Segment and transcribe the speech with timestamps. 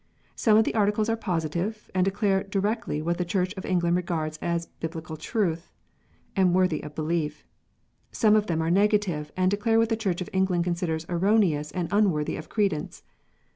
[0.35, 4.39] Some of the Articles are positive, and declare directly what the Church of England regards
[4.41, 5.71] as Bible truth
[6.35, 7.45] and worthy of belief.
[8.11, 11.87] Some of them are negative, and declare what the Church of England considers erroneous and
[11.91, 13.03] unworthy of credence.